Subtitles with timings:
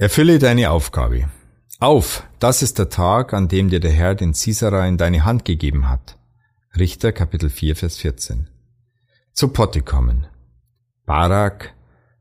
[0.00, 1.28] Erfülle deine Aufgabe.
[1.78, 5.44] Auf, das ist der Tag, an dem dir der Herr den Sisera in deine Hand
[5.44, 6.16] gegeben hat.
[6.74, 8.48] Richter Kapitel 4, Vers 14.
[9.34, 10.26] Zu Potte kommen.
[11.04, 11.74] Barak,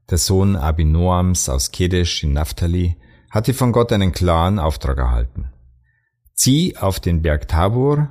[0.10, 2.98] der Sohn Abinoams aus Kedesh in Naphtali,
[3.32, 5.48] hatte von Gott einen klaren Auftrag erhalten.
[6.34, 8.10] Zieh auf den Berg Tabor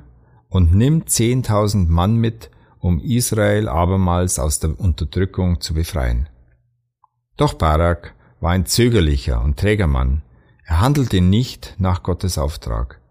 [0.49, 2.49] und nimm zehntausend Mann mit,
[2.79, 6.27] um Israel abermals aus der Unterdrückung zu befreien.
[7.37, 10.21] Doch Barak war ein zögerlicher und träger Mann.
[10.65, 13.01] Er handelte nicht nach Gottes Auftrag.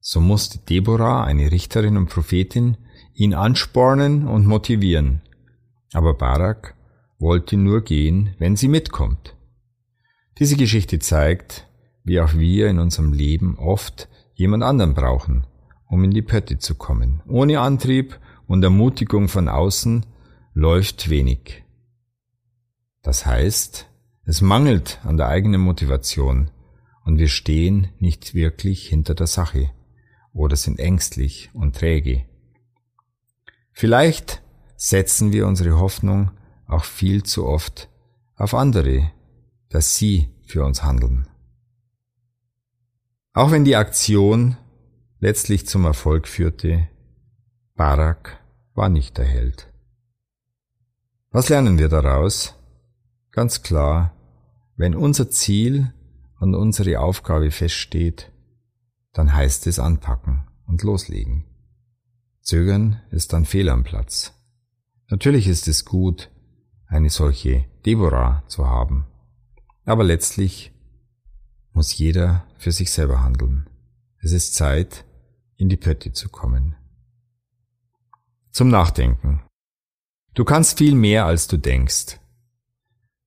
[0.00, 2.76] So musste Deborah, eine Richterin und Prophetin,
[3.14, 5.22] ihn anspornen und motivieren.
[5.92, 6.74] Aber Barak
[7.18, 9.36] wollte nur gehen, wenn sie mitkommt.
[10.38, 11.66] Diese Geschichte zeigt,
[12.02, 15.46] wie auch wir in unserem Leben oft jemand anderen brauchen,
[15.88, 17.22] um in die Pötte zu kommen.
[17.28, 20.04] Ohne Antrieb und Ermutigung von außen
[20.52, 21.64] läuft wenig.
[23.02, 23.88] Das heißt,
[24.26, 26.50] es mangelt an der eigenen Motivation
[27.04, 29.70] und wir stehen nicht wirklich hinter der Sache
[30.32, 32.24] oder sind ängstlich und träge.
[33.72, 34.42] Vielleicht
[34.76, 36.30] setzen wir unsere Hoffnung
[36.66, 37.88] auch viel zu oft
[38.36, 39.10] auf andere,
[39.68, 41.28] dass sie für uns handeln.
[43.32, 44.56] Auch wenn die Aktion
[45.18, 46.88] letztlich zum Erfolg führte,
[47.74, 48.40] Barak
[48.74, 49.72] war nicht der Held.
[51.30, 52.54] Was lernen wir daraus?
[53.34, 54.14] Ganz klar,
[54.76, 55.92] wenn unser Ziel
[56.38, 58.30] und unsere Aufgabe feststeht,
[59.12, 61.44] dann heißt es anpacken und loslegen.
[62.42, 64.34] Zögern ist dann fehl am Platz.
[65.10, 66.30] Natürlich ist es gut,
[66.86, 69.04] eine solche Deborah zu haben,
[69.84, 70.72] aber letztlich
[71.72, 73.68] muss jeder für sich selber handeln.
[74.18, 75.04] Es ist Zeit,
[75.56, 76.76] in die Pötte zu kommen.
[78.52, 79.42] Zum Nachdenken.
[80.34, 82.20] Du kannst viel mehr, als du denkst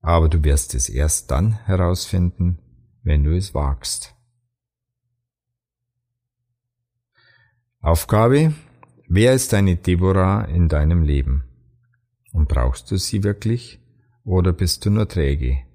[0.00, 2.58] aber du wirst es erst dann herausfinden,
[3.02, 4.14] wenn du es wagst.
[7.80, 8.54] Aufgabe,
[9.08, 11.44] wer ist deine Deborah in deinem Leben?
[12.32, 13.80] Und brauchst du sie wirklich
[14.24, 15.67] oder bist du nur träge?